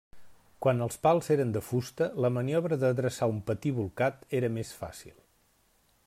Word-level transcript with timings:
Quan 0.65 0.79
els 0.85 0.95
pals 1.07 1.27
eren 1.35 1.51
de 1.57 1.61
fusta 1.65 2.07
la 2.25 2.31
maniobra 2.37 2.79
d'adreçar 2.85 3.29
un 3.35 3.43
patí 3.51 3.75
bolcat 3.81 4.27
era 4.39 4.53
més 4.59 4.73
fàcil. 4.79 5.17